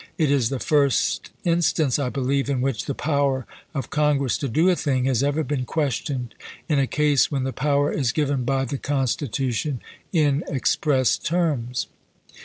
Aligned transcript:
It 0.17 0.31
is 0.31 0.49
the 0.49 0.55
chap.ii. 0.55 0.65
first 0.67 1.29
instance, 1.43 1.99
I 1.99 2.09
believe, 2.09 2.49
in 2.49 2.59
which 2.61 2.85
the 2.85 2.95
power 2.95 3.45
of 3.75 3.91
Con 3.91 4.17
gress 4.17 4.35
to 4.39 4.47
do 4.47 4.67
a 4.71 4.75
thing 4.75 5.05
has 5.05 5.21
ever 5.21 5.43
been 5.43 5.63
questioned 5.63 6.33
in 6.67 6.79
a 6.79 6.87
case 6.87 7.29
when 7.29 7.43
the 7.43 7.53
power 7.53 7.91
is 7.91 8.11
given 8.11 8.43
by 8.43 8.65
the 8.65 8.79
Constitution 8.79 9.79
in 10.11 10.43
express 10.47 11.19
terms. 11.19 11.85